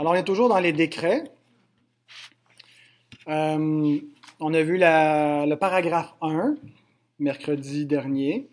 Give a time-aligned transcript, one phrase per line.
[0.00, 1.24] Alors, on est toujours dans les décrets.
[3.28, 3.98] Euh,
[4.40, 6.54] on a vu le paragraphe 1,
[7.18, 8.48] mercredi dernier,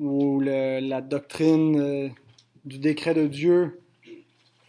[0.00, 2.08] où la doctrine euh,
[2.64, 3.80] du décret de Dieu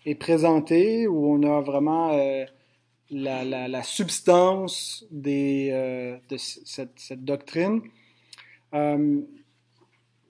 [0.05, 2.45] est présentée, où on a vraiment euh,
[3.09, 7.81] la, substance de cette, doctrine.
[8.71, 9.25] il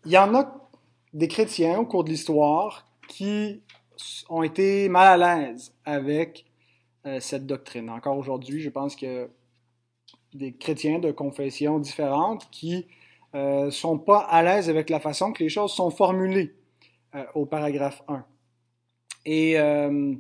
[0.06, 0.70] y en a
[1.14, 3.64] des chrétiens au cours de l'histoire qui
[4.30, 6.46] ont été mal à l'aise avec
[7.06, 7.90] euh, cette doctrine.
[7.90, 9.30] Encore aujourd'hui, je pense que
[10.34, 12.86] des chrétiens de confessions différentes qui
[13.34, 16.54] ne euh, sont pas à l'aise avec la façon que les choses sont formulées
[17.16, 18.26] euh, au paragraphe 1.
[19.26, 20.20] Et il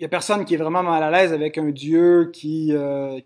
[0.00, 2.72] n'y a personne qui est vraiment mal à l'aise avec un Dieu qui,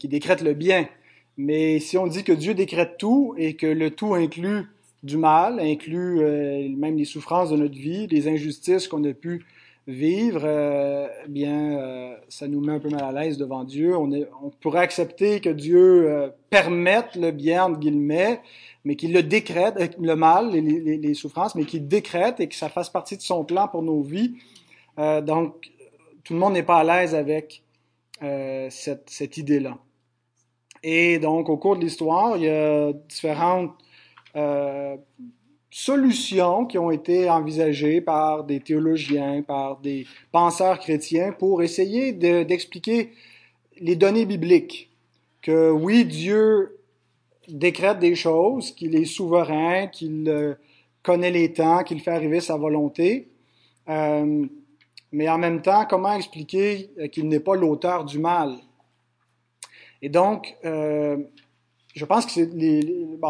[0.01, 0.89] qui décrète le bien.
[1.37, 4.67] Mais si on dit que Dieu décrète tout et que le tout inclut
[5.03, 9.45] du mal, inclut euh, même les souffrances de notre vie, les injustices qu'on a pu
[9.87, 13.97] vivre, euh, eh bien, euh, ça nous met un peu mal à l'aise devant Dieu.
[13.97, 18.41] On, est, on pourrait accepter que Dieu permette le bien, entre guillemets,
[18.85, 22.55] mais qu'il le décrète, le mal, les, les, les souffrances, mais qu'il décrète et que
[22.55, 24.35] ça fasse partie de son plan pour nos vies.
[24.97, 25.71] donc,
[26.25, 27.63] tout le monde n'est pas à l'aise avec
[28.21, 29.79] cette, cette idée-là.
[30.83, 33.73] Et donc, au cours de l'histoire, il y a différentes
[34.39, 34.97] euh,
[35.71, 43.13] solutions qui ont été envisagées par des théologiens, par des penseurs chrétiens pour essayer d'expliquer
[43.79, 44.91] les données bibliques.
[45.43, 46.79] Que oui, Dieu
[47.49, 50.55] décrète des choses, qu'il est souverain, qu'il euh,
[51.03, 53.29] connaît les temps, qu'il fait arriver sa volonté.
[53.89, 54.47] Euh,
[55.13, 58.57] mais en même temps, comment expliquer qu'il n'est pas l'auteur du mal?
[60.03, 60.55] Et donc,
[61.95, 62.81] je pense que c'est les,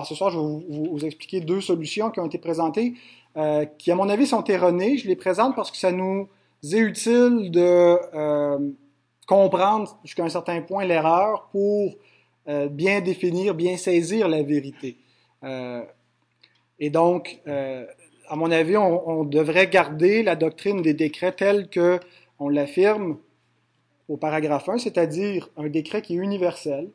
[0.04, 2.94] ce soir, je vais vous, expliquer deux solutions qui ont été présentées,
[3.36, 4.98] euh, qui, à mon avis, sont erronées.
[4.98, 6.28] Je les présente parce que ça nous
[6.64, 8.58] est utile de euh,
[9.26, 11.94] comprendre jusqu'à un certain point l'erreur pour
[12.48, 14.96] euh, bien définir, bien saisir la vérité.
[16.80, 22.00] et donc, à mon avis, on, on, devrait garder la doctrine des décrets telle que
[22.40, 23.18] on l'affirme
[24.08, 26.90] au paragraphe 1, c'est-à-dire un décret qui est universel,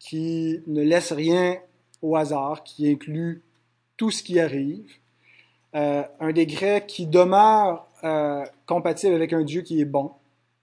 [0.00, 1.58] qui ne laisse rien
[2.02, 3.42] au hasard, qui inclut
[3.96, 4.90] tout ce qui arrive,
[5.76, 10.10] euh, un décret qui demeure euh, compatible avec un Dieu qui est bon.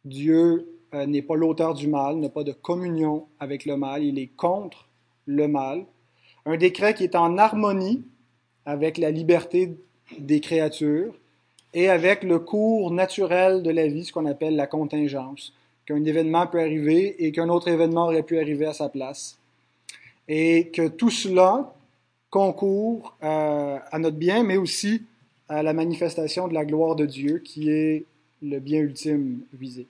[0.03, 4.20] Dieu euh, n'est pas l'auteur du mal, n'a pas de communion avec le mal, il
[4.20, 4.90] est contre
[5.28, 5.86] le mal.
[6.46, 8.03] Un décret qui est en harmonie
[8.66, 9.78] avec la liberté
[10.18, 11.14] des créatures
[11.74, 15.53] et avec le cours naturel de la vie, ce qu'on appelle la contingence
[15.88, 19.40] qu'un événement peut arriver et qu'un autre événement aurait pu arriver à sa place.
[20.28, 21.74] Et que tout cela
[22.30, 25.03] concourt euh, à notre bien, mais aussi
[25.47, 28.03] à la manifestation de la gloire de Dieu, qui est
[28.42, 29.88] le bien ultime visé.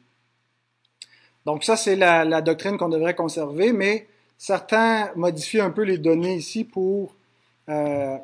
[1.46, 4.08] Donc ça, c'est la, doctrine qu'on devrait conserver, mais
[4.38, 7.16] certains modifient un peu les données ici pour
[7.70, 8.18] euh,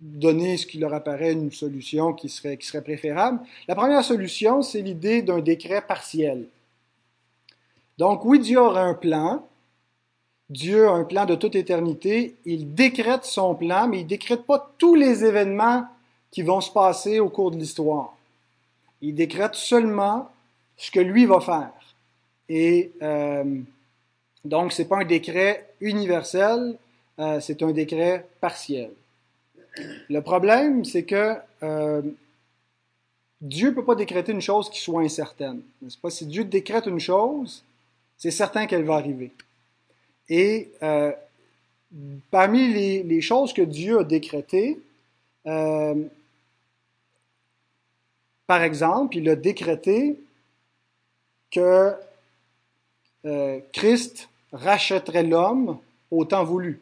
[0.00, 3.40] donner ce qui leur apparaît une solution qui serait, qui serait préférable.
[3.68, 6.46] La première solution, c'est l'idée d'un décret partiel.
[7.98, 9.46] Donc oui, Dieu aura un plan.
[10.48, 12.36] Dieu a un plan de toute éternité.
[12.44, 15.84] Il décrète son plan, mais il ne décrète pas tous les événements
[16.30, 18.16] qui vont se passer au cours de l'histoire.
[19.02, 20.30] Il décrète seulement
[20.76, 21.72] ce que lui va faire.
[22.48, 23.60] Et euh,
[24.44, 26.76] donc, ce n'est pas un décret universel,
[27.18, 28.90] euh, c'est un décret partiel.
[30.08, 32.02] Le problème, c'est que euh,
[33.40, 35.62] Dieu ne peut pas décréter une chose qui soit incertaine.
[36.02, 36.10] Pas?
[36.10, 37.64] Si Dieu décrète une chose,
[38.16, 39.30] c'est certain qu'elle va arriver.
[40.28, 41.12] Et euh,
[42.30, 44.78] parmi les, choses que Dieu a décrétées,
[45.46, 45.94] euh,
[48.46, 50.18] par exemple, il a décrété
[51.50, 51.94] que
[53.72, 55.78] Christ rachèterait l'homme
[56.10, 56.80] au temps voulu.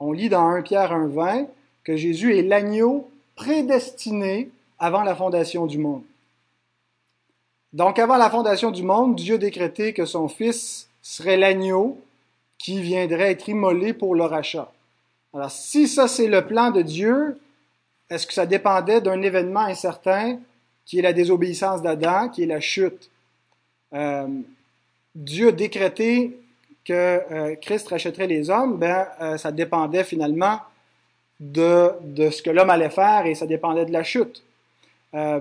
[0.00, 1.46] On lit dans 1 Pierre 1.20
[1.86, 6.02] que Jésus est l'agneau prédestiné avant la fondation du monde.
[7.72, 12.02] Donc avant la fondation du monde, Dieu décrétait que son Fils serait l'agneau
[12.58, 14.72] qui viendrait être immolé pour le rachat.
[15.32, 17.38] Alors si ça c'est le plan de Dieu,
[18.10, 20.40] est-ce que ça dépendait d'un événement incertain
[20.86, 23.10] qui est la désobéissance d'Adam, qui est la chute?
[23.94, 24.26] Euh,
[25.14, 26.36] Dieu a décrété
[26.84, 26.92] que
[27.30, 30.58] euh, Christ rachèterait les hommes, ben, euh, ça dépendait finalement
[31.40, 34.42] de, de ce que l'homme allait faire et ça dépendait de la chute.
[35.14, 35.40] Euh,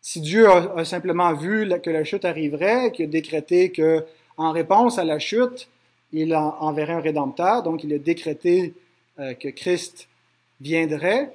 [0.00, 4.04] si Dieu a, simplement vu que la chute arriverait, qu'il a décrété que,
[4.36, 5.68] en réponse à la chute,
[6.12, 8.74] il enverrait un rédempteur, donc il a décrété
[9.18, 10.08] euh, que Christ
[10.60, 11.32] viendrait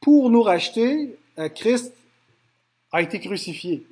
[0.00, 1.94] pour nous racheter, euh, Christ
[2.92, 3.86] a été crucifié,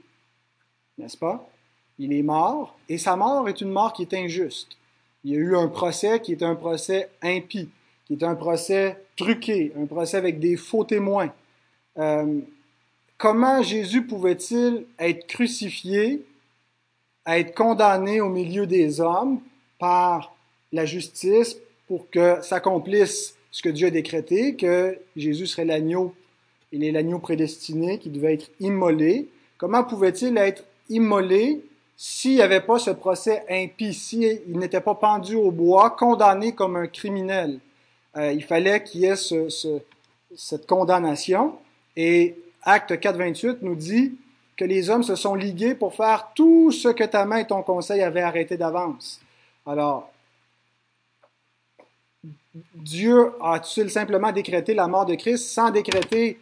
[0.98, 1.48] n'est-ce pas?
[1.98, 4.76] Il est mort, et sa mort est une mort qui est injuste.
[5.24, 7.68] Il y a eu un procès qui est un procès impie,
[8.06, 11.32] qui est un procès truqué, un procès avec des faux témoins.
[11.98, 12.40] Euh,
[13.18, 16.24] comment Jésus pouvait-il être crucifié,
[17.26, 19.40] être condamné au milieu des hommes
[19.78, 20.34] par
[20.72, 21.56] la justice
[21.86, 26.14] pour que s'accomplisse ce que Dieu a décrété, que Jésus serait l'agneau,
[26.72, 29.28] il est l'agneau prédestiné qui devait être immolé.
[29.58, 31.60] Comment pouvait-il être immolé
[32.02, 36.76] s'il n'y avait pas ce procès impie, s'il n'était pas pendu au bois, condamné comme
[36.76, 37.60] un criminel?
[38.16, 39.50] Euh, il fallait qu'il y ait ce,
[40.34, 41.58] cette condamnation.
[41.94, 44.16] Et Acte 4.28 nous dit
[44.56, 47.62] que les hommes se sont ligués pour faire tout ce que ta main et ton
[47.62, 49.20] conseil avaient arrêté d'avance.
[49.66, 50.10] Alors,
[52.76, 56.40] Dieu a-t-il simplement décrété la mort de Christ sans décréter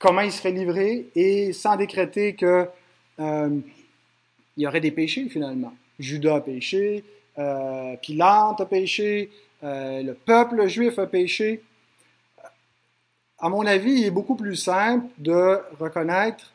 [0.00, 2.68] comment il serait livré et sans décréter que
[3.20, 3.60] euh,
[4.56, 5.74] il y aurait des péchés finalement.
[5.98, 7.04] Judas a péché,
[7.38, 9.30] euh, Pilate a péché,
[9.62, 11.62] euh, le peuple juif a péché.
[13.38, 16.52] À mon avis, il est beaucoup plus simple de reconnaître,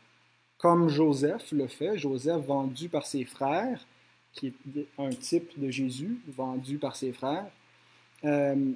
[0.57, 3.86] comme Joseph le fait, Joseph vendu par ses frères,
[4.34, 7.48] qui est un type de Jésus, vendu par ses frères,
[8.25, 8.72] euh,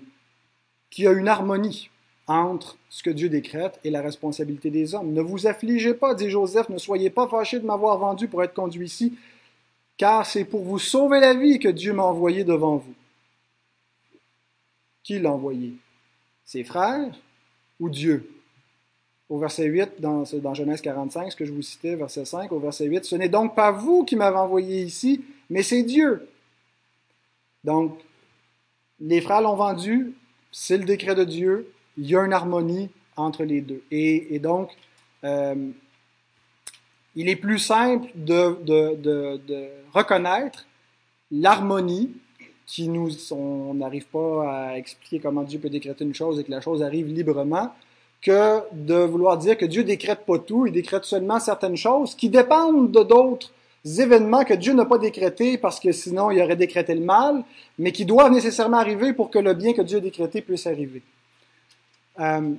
[0.89, 1.89] qu'il y a une harmonie
[2.27, 5.11] entre ce que Dieu décrète et la responsabilité des hommes.
[5.11, 8.53] Ne vous affligez pas, dit Joseph, ne soyez pas fâchés de m'avoir vendu pour être
[8.53, 9.17] conduit ici,
[9.97, 12.93] car c'est pour vous sauver la vie que Dieu m'a envoyé devant vous.
[15.03, 15.73] Qui l'a envoyé?
[16.45, 17.13] Ses frères
[17.79, 18.29] ou Dieu?
[19.29, 22.59] Au verset 8, dans, dans Genèse 45, ce que je vous citais, verset 5, au
[22.59, 26.27] verset 8, ce n'est donc pas vous qui m'avez envoyé ici, mais c'est Dieu.
[27.63, 27.97] Donc,
[28.99, 30.13] les frères l'ont vendu,
[30.51, 33.83] c'est le décret de Dieu, il y a une harmonie entre les deux.
[33.91, 34.69] Et, donc,
[35.23, 35.69] euh,
[37.15, 40.65] il est plus simple de, de reconnaître
[41.31, 42.11] l'harmonie
[42.65, 46.51] qui nous, on n'arrive pas à expliquer comment Dieu peut décréter une chose et que
[46.51, 47.71] la chose arrive librement,
[48.21, 52.29] que de vouloir dire que Dieu décrète pas tout, il décrète seulement certaines choses qui
[52.29, 53.51] dépendent de d'autres
[53.85, 57.43] événements que Dieu n'a pas décrétés parce que sinon il aurait décrété le mal,
[57.77, 61.01] mais qui doivent nécessairement arriver pour que le bien que Dieu a décrété puisse arriver.
[62.19, 62.53] Euh,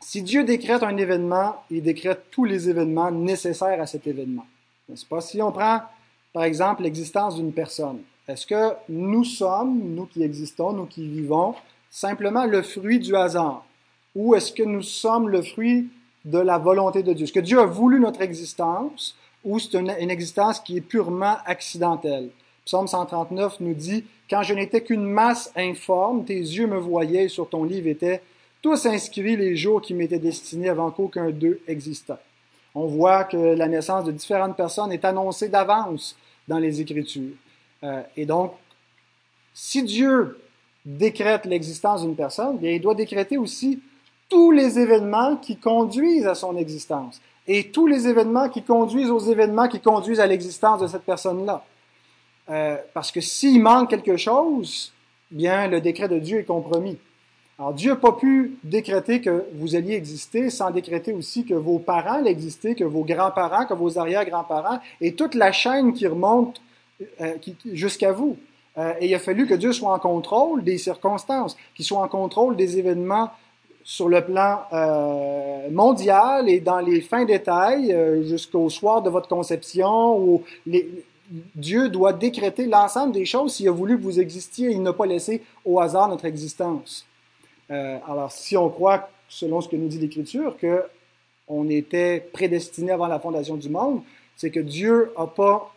[0.00, 4.46] si Dieu décrète un événement, il décrète tous les événements nécessaires à cet événement.
[4.88, 5.20] N'est-ce pas?
[5.20, 5.82] Si on prend,
[6.32, 11.54] par exemple, l'existence d'une personne, est-ce que nous sommes, nous qui existons, nous qui vivons,
[11.90, 13.64] simplement le fruit du hasard?
[14.14, 15.88] Ou est-ce que nous sommes le fruit
[16.24, 17.24] de la volonté de Dieu?
[17.24, 22.30] Est-ce que Dieu a voulu notre existence ou c'est une, existence qui est purement accidentelle?
[22.64, 27.28] Psaume 139 nous dit, Quand je n'étais qu'une masse informe, tes yeux me voyaient et
[27.28, 28.20] sur ton livre étaient
[28.76, 32.20] tous les jours qui m'étaient destinés avant qu'aucun d'eux existât.
[32.74, 36.16] On voit que la naissance de différentes personnes est annoncée d'avance
[36.46, 37.34] dans les Écritures.
[37.82, 38.52] Euh, et donc,
[39.54, 40.38] si Dieu
[40.84, 43.80] décrète l'existence d'une personne, bien, il doit décréter aussi
[44.28, 49.18] tous les événements qui conduisent à son existence et tous les événements qui conduisent aux
[49.18, 51.64] événements qui conduisent à l'existence de cette personne-là.
[52.50, 54.92] Euh, parce que s'il manque quelque chose,
[55.30, 56.98] bien, le décret de Dieu est compromis.
[57.60, 61.80] Alors, Dieu n'a pas pu décréter que vous alliez exister sans décréter aussi que vos
[61.80, 66.60] parents l'existaient, que vos grands-parents, que vos arrière-grands-parents, et toute la chaîne qui remonte
[67.20, 67.34] euh,
[67.72, 68.36] jusqu'à vous.
[68.76, 72.06] Euh, et il a fallu que Dieu soit en contrôle des circonstances, qu'il soit en
[72.06, 73.30] contrôle des événements
[73.82, 80.16] sur le plan euh, mondial et dans les fins détails jusqu'au soir de votre conception.
[80.16, 80.44] Où
[81.56, 84.70] Dieu doit décréter l'ensemble des choses s'il a voulu que vous existiez.
[84.70, 87.07] Il n'a pas laissé au hasard notre existence.
[87.68, 90.82] Alors, si on croit, selon ce que nous dit l'Écriture, que
[91.46, 94.02] on était prédestiné avant la fondation du monde,
[94.36, 95.74] c'est que Dieu n'a pas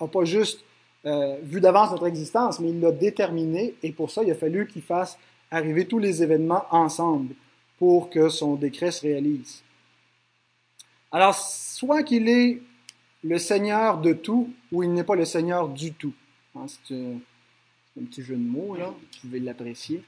[0.00, 0.64] n'a pas juste
[1.06, 4.66] euh, vu d'avance notre existence, mais il l'a déterminé et pour ça, il a fallu
[4.66, 5.18] qu'il fasse
[5.50, 7.34] arriver tous les événements ensemble
[7.78, 9.62] pour que son décret se réalise.
[11.12, 12.60] Alors, soit qu'il est
[13.22, 16.12] le Seigneur de tout ou il n'est pas le Seigneur du tout.
[16.56, 20.02] Hein, c'est un petit jeu de mots, là, vous pouvez l'apprécier.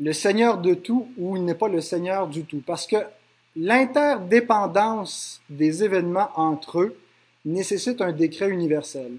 [0.00, 2.62] Le Seigneur de tout ou il n'est pas le Seigneur du tout.
[2.66, 2.96] Parce que
[3.54, 6.96] l'interdépendance des événements entre eux
[7.44, 9.12] nécessite un décret universel.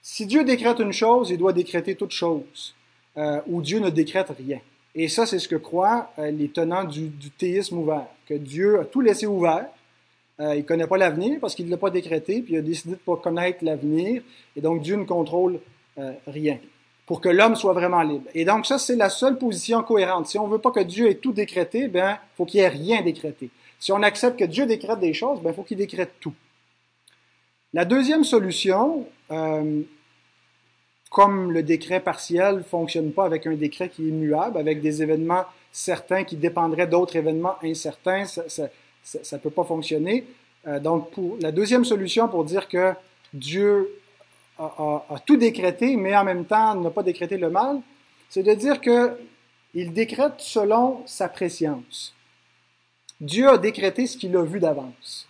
[0.00, 2.74] Si Dieu décrète une chose, il doit décréter toute chose,
[3.16, 4.60] euh, ou Dieu ne décrète rien.
[4.94, 8.84] Et ça, c'est ce que croient euh, les tenants du, théisme ouvert, que Dieu a
[8.84, 9.66] tout laissé ouvert.
[10.40, 12.62] Euh, il ne connaît pas l'avenir parce qu'il ne l'a pas décrété, puis il a
[12.62, 14.22] décidé de ne pas connaître l'avenir,
[14.56, 15.60] et donc Dieu ne contrôle
[16.26, 16.58] rien.
[17.06, 18.28] Pour que l'homme soit vraiment libre.
[18.34, 20.26] Et donc ça, c'est la seule position cohérente.
[20.26, 23.02] Si on veut pas que Dieu ait tout décrété, ben faut qu'il y ait rien
[23.02, 23.50] décrété.
[23.78, 26.34] Si on accepte que Dieu décrète des choses, ben faut qu'il décrète tout.
[27.74, 29.82] La deuxième solution, euh,
[31.10, 35.44] comme le décret partiel fonctionne pas avec un décret qui est muable, avec des événements
[35.72, 38.44] certains qui dépendraient d'autres événements incertains, ça,
[39.02, 40.26] ça, peut pas fonctionner.
[40.66, 42.92] Euh, donc, pour la deuxième solution pour dire que
[43.32, 43.90] Dieu
[44.62, 47.80] a, tout décrété, mais en même temps n'a pas décrété le mal,
[48.28, 49.16] c'est de dire que
[49.74, 52.14] il décrète selon sa préscience.
[53.20, 55.28] Dieu a décrété ce qu'il a vu d'avance.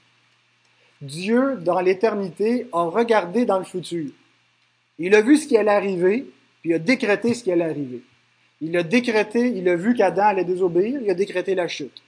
[1.01, 4.11] Dieu, dans l'éternité, a regardé dans le futur.
[4.99, 6.27] Il a vu ce qui allait arriver,
[6.61, 8.03] puis il a décrété ce qui allait arriver.
[8.61, 12.03] Il a décrété, il a vu qu'Adam allait désobéir, il a décrété la chute.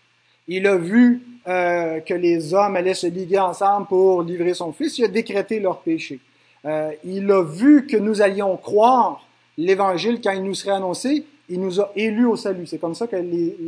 [0.47, 4.99] Il a vu euh, que les hommes allaient se liguer ensemble pour livrer son fils,
[4.99, 6.21] il a décrété leur péché.
[6.67, 9.27] Euh, il a vu que nous allions croire
[9.59, 11.25] l'Évangile quand il nous serait annoncé.
[11.49, 12.67] Il nous a élus au salut.
[12.67, 13.17] C'est comme ça que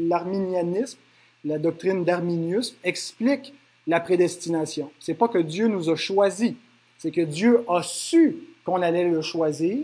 [0.09, 0.99] l'arminianisme,
[1.45, 3.53] la doctrine d'Arminius, explique
[3.87, 4.91] la prédestination.
[4.99, 6.55] C'est pas que Dieu nous a choisis,
[6.99, 9.79] c'est que Dieu a su qu'on allait le choisir,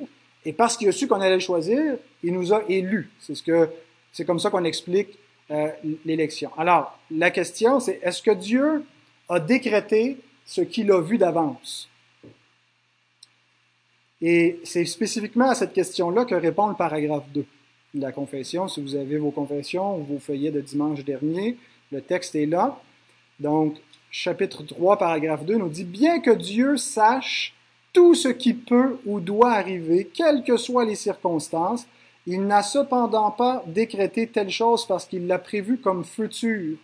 [0.45, 3.11] et parce qu'il a su qu'on allait le choisir, il nous a élus.
[3.21, 3.69] C'est ce que,
[4.13, 5.19] c'est comme ça qu'on explique
[5.51, 5.69] euh,
[6.05, 6.51] l'élection.
[6.59, 8.85] Alors, la question, c'est est-ce que Dieu
[9.29, 10.17] a décrété
[10.47, 11.89] ce qu'il a vu d'avance?
[14.23, 17.45] Et c'est spécifiquement à cette question-là que répond le paragraphe 2
[17.95, 18.69] de la confession.
[18.69, 21.57] Si vous avez vos confessions vos feuillets de dimanche dernier,
[21.91, 22.81] le texte est là.
[23.41, 23.77] Donc,
[24.13, 27.53] chapitre 3, paragraphe 2 nous dit, Bien que Dieu sache
[27.93, 31.87] tout ce qui peut ou doit arriver, quelles que soient les circonstances,
[32.25, 36.77] il n'a cependant pas décrété telle chose parce qu'il l'a prévue comme future,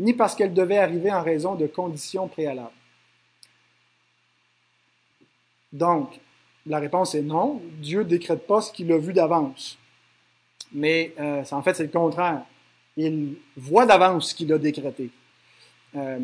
[0.00, 2.72] ni parce qu'elle devait arriver en raison de conditions préalables.
[5.72, 6.20] Donc,
[6.66, 7.60] la réponse est non.
[7.78, 9.78] Dieu ne décrète pas ce qu'il a vu d'avance.
[10.72, 12.42] Mais euh, en fait, c'est le contraire.
[12.96, 15.10] Il voit d'avance ce qu'il a décrété.
[15.96, 16.20] Euh,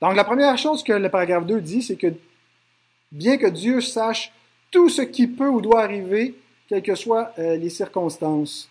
[0.00, 2.12] donc, la première chose que le paragraphe 2 dit, c'est que
[3.10, 4.32] bien que Dieu sache
[4.70, 6.34] tout ce qui peut ou doit arriver,
[6.68, 8.68] quelles que soient euh, les circonstances.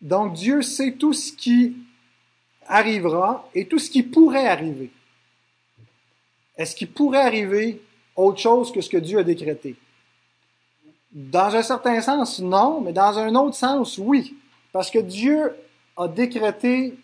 [0.00, 1.76] Donc, Dieu sait tout ce qui
[2.66, 4.90] arrivera et tout ce qui pourrait arriver.
[6.56, 7.80] Est-ce qu'il pourrait arriver
[8.16, 9.76] autre chose que ce que Dieu a décrété.
[11.12, 14.34] Dans un certain sens, non, mais dans un autre sens, oui.
[14.72, 15.54] Parce que Dieu
[15.96, 16.94] a décrété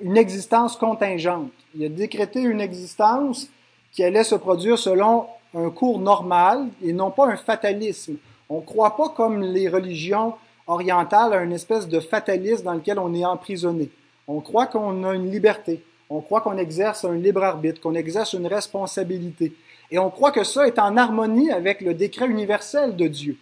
[0.00, 1.50] une existence contingente.
[1.74, 3.48] Il a décrété une existence
[3.92, 8.16] qui allait se produire selon un cours normal et non pas un fatalisme.
[8.48, 10.34] On ne croit pas comme les religions
[10.66, 13.90] orientales à une espèce de fatalisme dans lequel on est emprisonné.
[14.28, 15.82] On croit qu'on a une liberté.
[16.10, 19.54] On croit qu'on exerce un libre arbitre, qu'on exerce une responsabilité.
[19.92, 23.36] Et on croit que ça est en harmonie avec le décret universel de Dieu.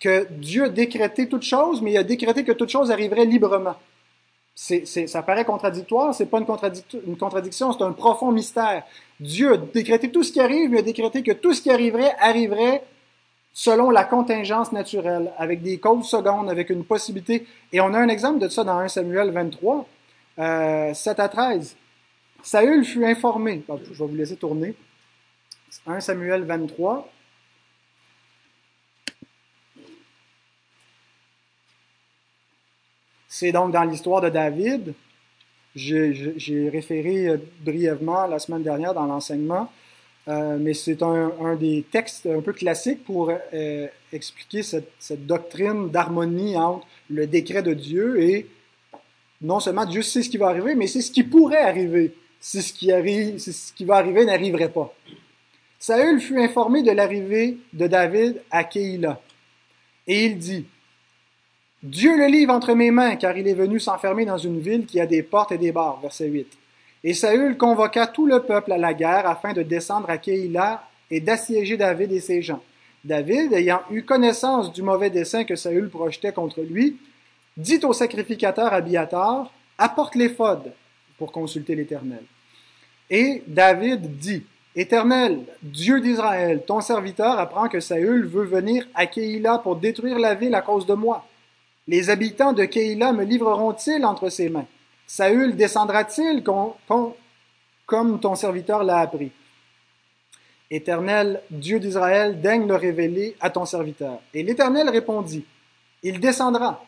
[0.00, 3.76] Que Dieu a décrété toute chose, mais il a décrété que toute chose arriverait librement.
[4.54, 8.84] Ça paraît contradictoire, c'est pas une, contradiction, c'est un profond mystère.
[9.20, 12.14] Dieu a décrété tout ce qui arrive, mais a décrété que tout ce qui arriverait
[12.18, 12.82] arriverait
[13.52, 17.46] selon la contingence naturelle, avec des causes secondes, avec une possibilité.
[17.72, 19.86] Et on a un exemple de ça dans 1 Samuel 23,
[20.38, 21.76] euh, 7 à 13.
[22.46, 23.64] Saül fut informé.
[23.68, 24.76] Je vais vous laisser tourner.
[25.84, 27.10] 1 Samuel 23.
[33.26, 34.94] C'est donc dans l'histoire de David.
[35.74, 39.68] J'ai référé euh, brièvement la semaine dernière dans l'enseignement,
[40.28, 45.90] euh, mais c'est un, des textes un peu classiques pour euh, expliquer cette, cette doctrine
[45.90, 48.48] d'harmonie entre le décret de Dieu et
[49.42, 52.14] non seulement Dieu sait ce qui va arriver, mais c'est ce qui pourrait arriver
[52.46, 54.94] si ce qui, arrive, ce qui va arriver n'arriverait pas.
[55.80, 59.20] Saül fut informé de l'arrivée de David à Keïla.
[60.06, 60.64] Et il dit,
[61.82, 65.00] Dieu le livre entre mes mains, car il est venu s'enfermer dans une ville qui
[65.00, 65.98] a des portes et des barres.
[66.00, 66.46] Verset 8.
[67.02, 71.20] Et Saül convoqua tout le peuple à la guerre afin de descendre à Keïla et
[71.20, 72.62] d'assiéger David et ses gens.
[73.02, 76.96] David, ayant eu connaissance du mauvais dessein que Saül projetait contre lui,
[77.56, 80.72] dit au sacrificateur Abiatar, apporte l'éphod
[81.18, 82.22] pour consulter l'Éternel.
[83.10, 84.44] Et David dit,
[84.74, 90.34] Éternel, Dieu d'Israël, ton serviteur apprend que Saül veut venir à Keïla pour détruire la
[90.34, 91.26] ville à cause de moi.
[91.88, 94.66] Les habitants de Keïla me livreront-ils entre ses mains?
[95.06, 99.30] Saül descendra-t-il comme ton serviteur l'a appris?
[100.68, 104.20] Éternel, Dieu d'Israël, daigne le révéler à ton serviteur.
[104.34, 105.44] Et l'Éternel répondit,
[106.02, 106.84] Il descendra.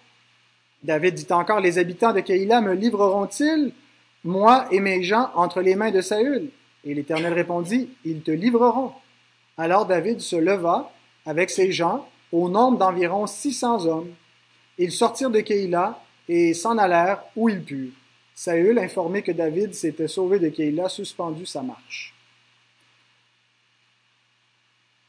[0.82, 3.72] David dit encore, Les habitants de Keïla me livreront-ils
[4.24, 6.50] moi et mes gens entre les mains de Saül.
[6.84, 8.92] Et l'Éternel répondit, Ils te livreront.
[9.56, 10.90] Alors David se leva
[11.26, 14.12] avec ses gens, au nombre d'environ 600 hommes.
[14.78, 17.92] Ils sortirent de Keïla et s'en allèrent où ils purent.
[18.34, 22.14] Saül, informé que David s'était sauvé de Keïla, suspendu sa marche.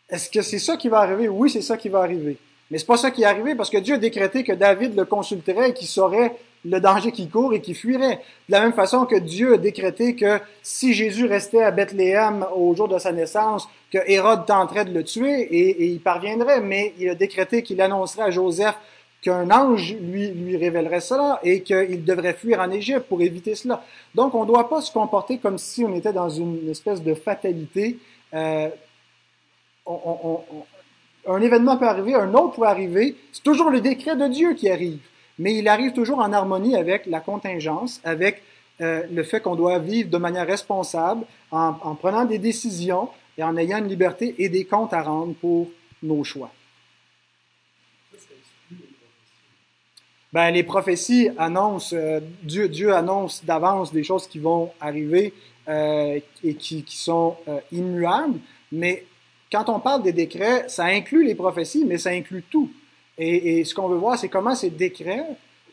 [0.09, 1.27] Est-ce que c'est ça qui va arriver?
[1.27, 2.37] Oui, c'est ça qui va arriver.
[2.71, 5.05] Mais c'est pas ça qui est arrivé parce que Dieu a décrété que David le
[5.05, 6.35] consulterait et qu'il saurait
[6.65, 8.21] le danger qui court et qui fuirait.
[8.47, 12.75] De la même façon que Dieu a décrété que si Jésus restait à Bethléem au
[12.75, 17.09] jour de sa naissance, que Hérode tenterait de le tuer et, il parviendrait, mais il
[17.09, 18.75] a décrété qu'il annoncerait à Joseph
[19.21, 23.83] qu'un ange lui, lui révélerait cela et qu'il devrait fuir en Égypte pour éviter cela.
[24.15, 27.13] Donc on ne doit pas se comporter comme si on était dans une espèce de
[27.13, 27.97] fatalité.
[28.33, 28.69] Euh,
[31.27, 34.69] un événement peut arriver, un autre peut arriver, c'est toujours le décret de Dieu qui
[34.69, 34.99] arrive
[35.39, 38.43] mais il arrive toujours en harmonie avec la contingence, avec
[38.81, 43.57] euh, le fait qu'on doit vivre de manière responsable, en, prenant des décisions et en
[43.57, 45.69] ayant une liberté et des comptes à rendre pour
[46.03, 46.51] nos choix.
[50.31, 55.33] Ben, les prophéties annoncent, euh, Dieu, Dieu annonce d'avance des choses qui vont arriver
[55.67, 57.37] euh, et qui, qui sont
[57.71, 58.39] immuables,
[58.71, 59.05] mais
[59.51, 62.69] quand on parle des décrets, ça inclut les prophéties, mais ça inclut tout.
[63.21, 65.25] Et, ce qu'on veut voir, c'est comment ces décrets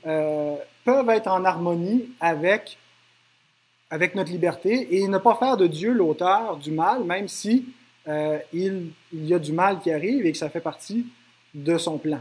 [0.04, 2.76] euh, peuvent être en harmonie avec,
[3.88, 7.66] avec notre liberté et ne pas faire de Dieu l'auteur du mal, même si
[8.08, 11.06] euh, il, y a du mal qui arrive et que ça fait partie
[11.54, 12.20] de son plan.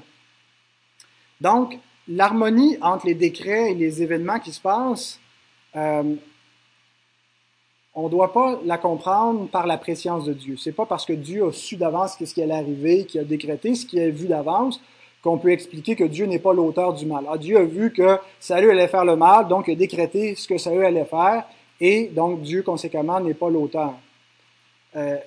[1.41, 5.20] Donc, l'harmonie entre les décrets et les événements qui se passent,
[5.75, 6.15] euh,
[7.96, 10.55] on ne doit pas la comprendre par la préscience de Dieu.
[10.58, 13.74] C'est pas parce que Dieu a su d'avance ce qui allait arriver, qu'il a décrété
[13.74, 14.82] ce qu'il a vu d'avance,
[15.25, 17.25] qu'on peut expliquer que Dieu n'est pas l'auteur du mal.
[17.27, 20.48] Ah, Dieu a vu que Saül allait faire le mal, donc il a décrété ce
[20.48, 21.46] que Saül allait faire,
[21.82, 23.96] et donc Dieu, conséquemment, n'est pas l'auteur.
[24.96, 25.17] Euh,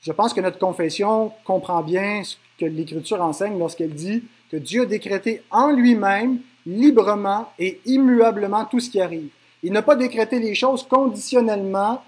[0.00, 4.82] je pense que notre confession comprend bien ce que l'Écriture enseigne lorsqu'elle dit que Dieu
[4.82, 9.28] a décrété en lui-même, librement et immuablement tout ce qui arrive.
[9.62, 12.02] Il n'a pas décrété les choses conditionnellement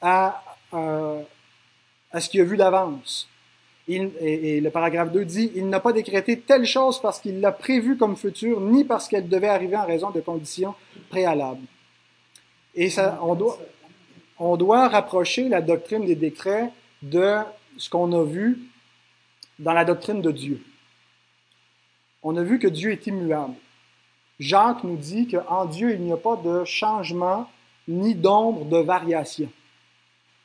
[0.00, 0.40] à,
[0.72, 1.20] euh,
[2.12, 3.28] à ce qu'il a vu d'avance
[3.88, 7.96] et, le paragraphe 2 dit, il n'a pas décrété telle chose parce qu'il l'a prévu
[7.96, 10.74] comme futur, ni parce qu'elle devait arriver en raison de conditions
[11.10, 11.66] préalables.
[12.74, 12.90] Et
[13.20, 16.70] on doit, rapprocher la doctrine des décrets
[17.02, 17.38] de
[17.76, 18.60] ce qu'on a vu
[19.58, 20.62] dans la doctrine de Dieu.
[22.22, 23.54] On a vu que Dieu est immuable.
[24.38, 27.48] Jacques nous dit qu'en Dieu, il n'y a pas de changement
[27.88, 29.50] ni d'ombre de variation.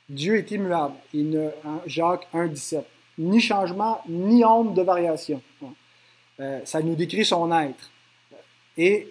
[0.09, 0.95] Dieu est immuable.
[1.13, 1.51] Il
[1.85, 2.85] Jacques 1, 17
[3.17, 5.41] ni changement, ni ombre de variation.
[6.39, 7.89] Euh, ça nous décrit son être.
[8.77, 9.07] Et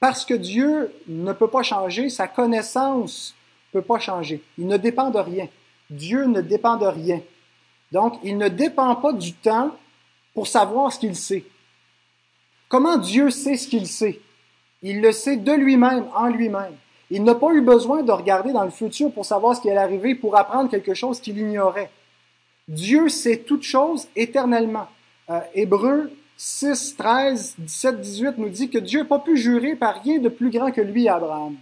[0.00, 3.34] parce que Dieu ne peut pas changer, sa connaissance
[3.72, 4.42] ne peut pas changer.
[4.56, 5.48] Il ne dépend de rien.
[5.90, 7.20] Dieu ne dépend de rien.
[7.92, 9.72] Donc, il ne dépend pas du temps
[10.34, 11.44] pour savoir ce qu'il sait.
[12.68, 14.20] Comment Dieu sait ce qu'il sait?
[14.82, 16.76] Il le sait de lui-même, en lui-même.
[17.10, 19.80] Il n'a pas eu besoin de regarder dans le futur pour savoir ce qui allait
[19.80, 21.90] arriver, pour apprendre quelque chose qu'il ignorait.
[22.68, 24.86] Dieu sait toutes choses éternellement.
[25.30, 30.02] Euh, Hébreu 6, 13, 17, 18 nous dit que Dieu n'a pas pu jurer par
[30.02, 31.56] rien de plus grand que lui, Abraham.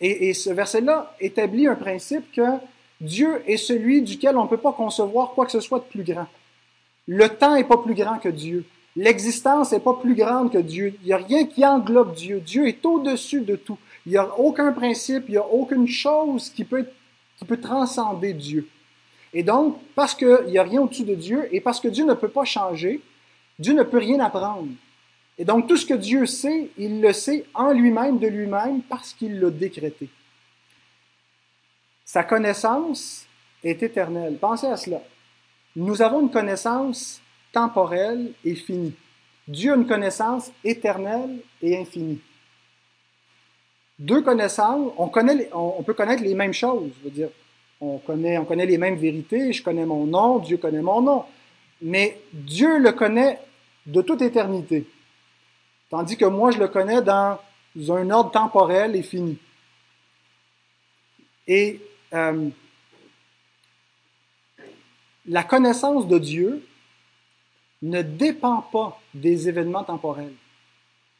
[0.00, 2.58] Et, et ce verset-là établit un principe que
[3.00, 6.04] Dieu est celui duquel on ne peut pas concevoir quoi que ce soit de plus
[6.04, 6.26] grand.
[7.06, 8.64] Le temps n'est pas plus grand que Dieu.
[8.96, 10.94] L'existence n'est pas plus grande que Dieu.
[11.02, 12.40] Il n'y a rien qui englobe Dieu.
[12.40, 13.78] Dieu est au-dessus de tout.
[14.06, 16.86] Il n'y a aucun principe, il n'y a aucune chose qui peut,
[17.36, 18.68] qui peut transcender Dieu.
[19.32, 22.14] Et donc, parce qu'il n'y a rien au-dessus de Dieu et parce que Dieu ne
[22.14, 23.00] peut pas changer,
[23.58, 24.68] Dieu ne peut rien apprendre.
[25.36, 29.12] Et donc, tout ce que Dieu sait, il le sait en lui-même, de lui-même, parce
[29.12, 30.08] qu'il l'a décrété.
[32.04, 33.26] Sa connaissance
[33.62, 34.36] est éternelle.
[34.40, 35.02] Pensez à cela.
[35.76, 37.20] Nous avons une connaissance
[37.52, 38.94] temporelle et finie.
[39.46, 42.20] Dieu a une connaissance éternelle et infinie.
[43.98, 45.10] Deux connaissances, on,
[45.52, 46.90] on peut connaître les mêmes choses.
[46.98, 47.28] Je veux dire,
[47.80, 51.24] on connaît, on connaît les mêmes vérités, je connais mon nom, Dieu connaît mon nom.
[51.80, 53.40] Mais Dieu le connaît
[53.86, 54.86] de toute éternité.
[55.90, 57.38] Tandis que moi, je le connais dans
[57.88, 59.38] un ordre temporel et fini.
[61.46, 61.80] Et
[62.12, 62.48] euh,
[65.26, 66.66] la connaissance de Dieu
[67.82, 70.34] ne dépend pas des événements temporels.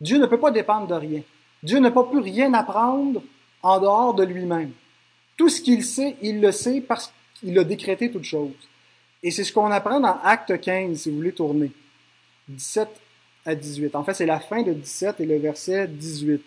[0.01, 1.23] Dieu ne peut pas dépendre de rien.
[1.63, 3.23] Dieu n'a pas pu rien apprendre
[3.63, 4.73] en dehors de lui-même.
[5.39, 8.51] Tout ce qu'il sait, il le sait parce qu'il a décrété toute chose.
[9.23, 11.71] Et c'est ce qu'on apprend dans Acte 15, si vous voulez tourner.
[12.49, 12.89] 17
[13.47, 13.95] à 18.
[13.95, 16.43] En fait, c'est la fin de 17 et le verset 18.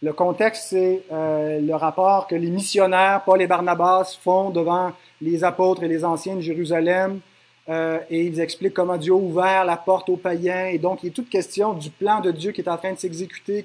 [0.00, 5.44] Le contexte, c'est euh, le rapport que les missionnaires, Paul et Barnabas, font devant les
[5.44, 7.20] apôtres et les anciens de Jérusalem.
[7.68, 10.68] Euh, et ils expliquent comment Dieu a ouvert la porte aux païens.
[10.68, 12.98] Et donc, il est toute question du plan de Dieu qui est en train de
[12.98, 13.62] s'exécuter,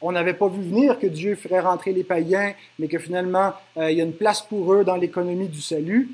[0.00, 3.90] qu'on n'avait pas vu venir que Dieu ferait rentrer les païens, mais que finalement, euh,
[3.92, 6.10] il y a une place pour eux dans l'économie du salut.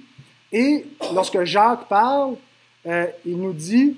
[0.52, 2.34] Et lorsque Jacques parle,
[2.86, 3.96] euh, il nous dit,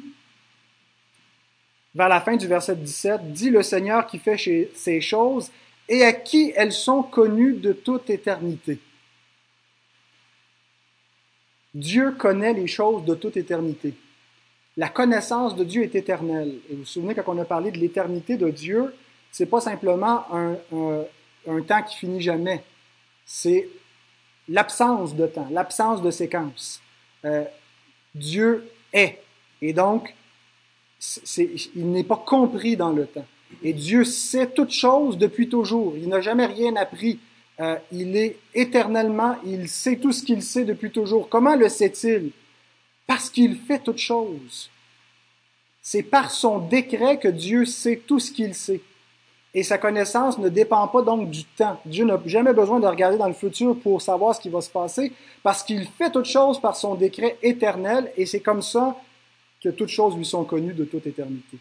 [1.94, 4.36] vers la fin du verset 17, dit le Seigneur qui fait
[4.74, 5.50] ces choses
[5.88, 8.78] et à qui elles sont connues de toute éternité.
[11.74, 13.94] Dieu connaît les choses de toute éternité.
[14.76, 16.58] La connaissance de Dieu est éternelle.
[16.68, 18.94] Et vous vous souvenez quand on a parlé de l'éternité de Dieu,
[19.30, 20.56] c'est pas simplement un,
[21.46, 22.62] un, temps qui finit jamais.
[23.24, 23.68] C'est
[24.48, 26.80] l'absence de temps, l'absence de séquence.
[27.24, 27.44] Euh,
[28.14, 29.18] Dieu est.
[29.60, 30.14] Et donc,
[31.36, 33.26] il n'est pas compris dans le temps.
[33.62, 35.94] Et Dieu sait toutes choses depuis toujours.
[35.96, 37.18] Il n'a jamais rien appris.
[37.62, 41.28] Euh, il est éternellement, il sait tout ce qu'il sait depuis toujours.
[41.28, 42.32] Comment le sait-il?
[43.06, 44.68] Parce qu'il fait toutes choses.
[45.80, 48.80] C'est par son décret que Dieu sait tout ce qu'il sait.
[49.54, 51.80] Et sa connaissance ne dépend pas donc du temps.
[51.86, 54.70] Dieu n'a jamais besoin de regarder dans le futur pour savoir ce qui va se
[54.70, 58.96] passer, parce qu'il fait toutes choses par son décret éternel, et c'est comme ça
[59.62, 61.58] que toutes choses lui sont connues de toute éternité.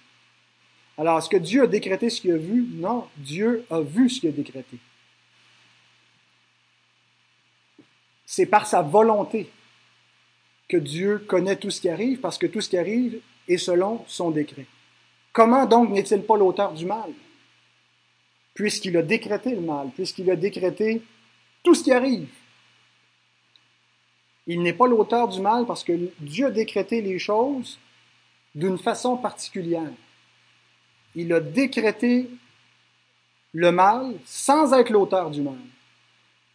[0.98, 2.66] Alors, est-ce que Dieu a décrété ce qu'il a vu?
[2.76, 4.78] Non, Dieu a vu ce qu'il a décrété.
[8.34, 9.52] C'est par sa volonté
[10.70, 14.06] que Dieu connaît tout ce qui arrive, parce que tout ce qui arrive est selon
[14.08, 14.67] son décret.
[15.34, 17.12] Comment donc n'est-il pas l'auteur du mal?
[18.54, 21.02] Puisqu'il a décrété le mal, puisqu'il a décrété
[21.62, 22.30] tout ce qui arrive.
[24.48, 25.91] Il n'est pas l'auteur du mal parce que
[26.22, 27.80] Dieu a décrété les choses
[28.56, 29.91] d'une façon particulière.
[31.15, 32.30] Il a décrété
[33.52, 35.60] le mal sans être l'auteur du mal.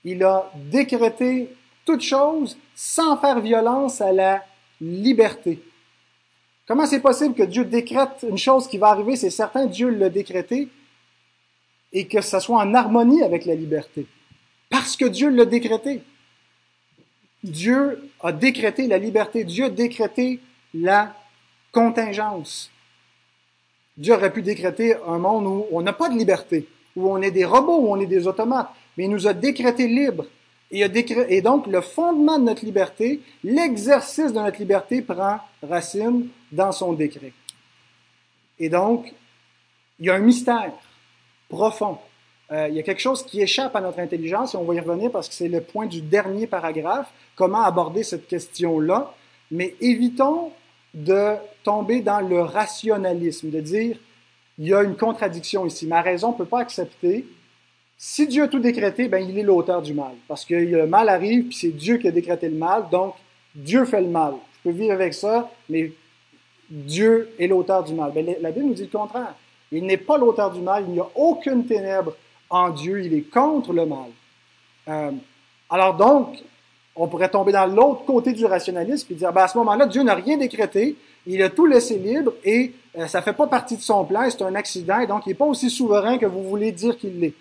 [0.04, 1.50] Il a décrété
[1.86, 4.44] toute chose sans faire violence à la
[4.82, 5.62] liberté.
[6.66, 10.10] Comment c'est possible que Dieu décrète une chose qui va arriver, c'est certain, Dieu l'a
[10.10, 10.68] décrété,
[11.92, 14.06] et que ça soit en harmonie avec la liberté?
[14.68, 16.02] Parce que Dieu l'a décrété.
[17.44, 20.40] Dieu a décrété la liberté, Dieu a décrété
[20.74, 21.14] la
[21.70, 22.70] contingence.
[23.96, 27.30] Dieu aurait pu décréter un monde où on n'a pas de liberté, où on est
[27.30, 30.26] des robots, où on est des automates, mais il nous a décrété libre.
[30.82, 36.92] Et, donc, le fondement de notre liberté, l'exercice de notre liberté prend racine dans son
[36.92, 37.32] décret.
[38.58, 39.12] Et donc,
[39.98, 40.72] il y a un mystère
[41.48, 41.98] profond.
[42.52, 44.80] Euh, il y a quelque chose qui échappe à notre intelligence, et on va y
[44.80, 49.14] revenir parce que c'est le point du dernier paragraphe, comment aborder cette question-là.
[49.50, 50.52] Mais évitons
[50.92, 53.96] de tomber dans le rationalisme, de dire,
[54.58, 55.86] il y a une contradiction ici.
[55.86, 57.26] Ma raison ne peut pas accepter
[57.98, 60.12] si Dieu a tout décrété, ben, il est l'auteur du mal.
[60.28, 63.14] Parce que le mal arrive, puis c'est Dieu qui a décrété le mal, donc
[63.54, 64.34] Dieu fait le mal.
[64.52, 65.92] Je peux vivre avec ça, mais
[66.68, 68.12] Dieu est l'auteur du mal.
[68.14, 69.34] Ben, la Bible nous dit le contraire.
[69.72, 72.14] Il n'est pas l'auteur du mal, il n'y a aucune ténèbre
[72.50, 74.10] en Dieu, il est contre le mal.
[74.88, 75.10] Euh,
[75.68, 76.38] alors donc,
[76.94, 80.02] on pourrait tomber dans l'autre côté du rationalisme et dire, ben, à ce moment-là, Dieu
[80.02, 83.76] n'a rien décrété, il a tout laissé libre et euh, ça ne fait pas partie
[83.76, 86.42] de son plan, c'est un accident, et donc il n'est pas aussi souverain que vous
[86.42, 87.34] voulez dire qu'il l'est.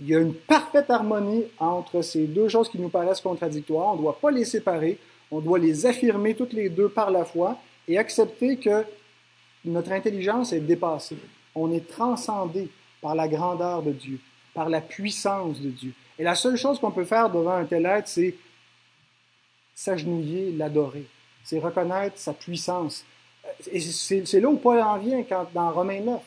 [0.00, 3.92] Il y a une parfaite harmonie entre ces deux choses qui nous paraissent contradictoires.
[3.92, 4.98] On ne doit pas les séparer.
[5.30, 7.56] On doit les affirmer toutes les deux par la foi
[7.88, 8.84] et accepter que
[9.64, 11.16] notre intelligence est dépassée.
[11.54, 12.68] On est transcendé
[13.00, 14.20] par la grandeur de Dieu,
[14.54, 15.92] par la puissance de Dieu.
[16.18, 18.34] Et la seule chose qu'on peut faire devant un tel être, c'est
[19.74, 21.06] s'agenouiller, l'adorer.
[21.42, 23.04] C'est reconnaître sa puissance.
[23.70, 26.20] Et c'est là où Paul en vient quand, dans Romains 9,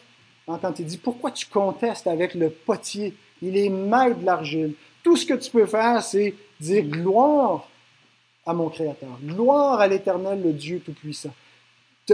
[0.61, 4.73] quand il dit Pourquoi tu contestes avec le potier il est maître de l'argile.
[5.03, 7.67] Tout ce que tu peux faire, c'est dire gloire
[8.45, 11.33] à mon Créateur, gloire à l'Éternel, le Dieu Tout-Puissant.
[12.05, 12.13] Te,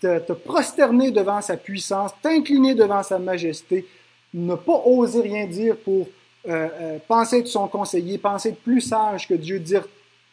[0.00, 3.86] te, prosterner devant sa puissance, t'incliner devant sa majesté,
[4.32, 6.08] ne pas oser rien dire pour
[6.48, 9.86] euh, euh, penser de son conseiller, penser de plus sage que Dieu, dire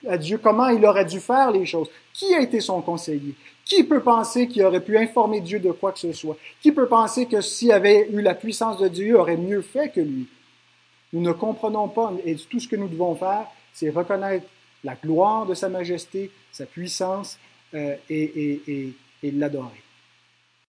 [0.07, 1.89] à Dieu comment il aurait dû faire les choses.
[2.13, 3.35] Qui a été son conseiller?
[3.65, 6.37] Qui peut penser qu'il aurait pu informer Dieu de quoi que ce soit?
[6.61, 9.89] Qui peut penser que s'il avait eu la puissance de Dieu, il aurait mieux fait
[9.89, 10.27] que lui?
[11.11, 14.45] Nous ne comprenons pas, et tout ce que nous devons faire, c'est reconnaître
[14.83, 17.39] la gloire de sa majesté, sa puissance,
[17.73, 19.84] euh, et, et l'adorer.